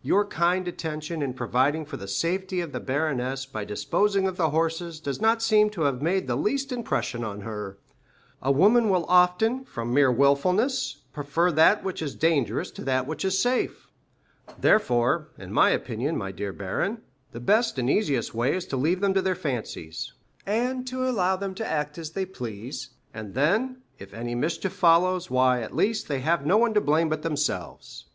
[0.00, 4.48] Your kind attention, in providing for the safety of the baroness by disposing of the
[4.48, 7.76] horses, does not seem to have made the least impression on her.
[7.76, 12.14] But so it is; a woman will often, from mere wilfulness, prefer that which is
[12.14, 13.90] dangerous to that which is safe.
[14.58, 17.02] Therefore, in my opinion, my dear baron,
[17.32, 20.14] the best and easiest way is to leave them to their fancies,
[20.46, 25.60] and allow them to act as they please, and then, if any mischief follows, why,
[25.60, 28.06] at least, they have no one to blame but themselves."